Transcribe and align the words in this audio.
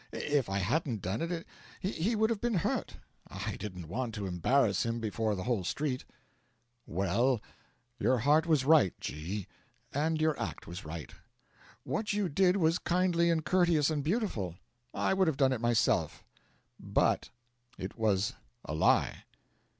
If 0.11 0.49
I 0.49 0.57
hadn't 0.57 1.03
done 1.03 1.21
it 1.21 1.45
he 1.79 2.15
would 2.15 2.31
have 2.31 2.41
been 2.41 2.55
hurt. 2.55 2.97
I 3.27 3.55
didn't 3.57 3.87
want 3.87 4.15
to 4.15 4.25
embarrass 4.25 4.83
him 4.83 4.99
before 4.99 5.35
the 5.35 5.43
whole 5.43 5.63
street.' 5.63 6.05
'Well, 6.87 7.39
your 7.99 8.17
heart 8.17 8.47
was 8.47 8.65
right, 8.65 8.95
G, 8.99 9.45
and 9.93 10.19
your 10.19 10.35
act 10.41 10.65
was 10.65 10.83
right. 10.85 11.13
What 11.83 12.13
you 12.13 12.29
did 12.29 12.57
was 12.57 12.79
kindly 12.79 13.29
and 13.29 13.45
courteous 13.45 13.91
and 13.91 14.03
beautiful; 14.03 14.55
I 14.91 15.13
would 15.13 15.27
have 15.27 15.37
done 15.37 15.53
it 15.53 15.61
myself; 15.61 16.23
but 16.79 17.29
it 17.77 17.95
was 17.95 18.33
a 18.65 18.73
lie.' 18.73 19.25